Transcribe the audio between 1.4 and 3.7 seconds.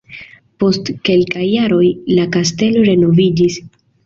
jaroj la kastelo renoviĝis.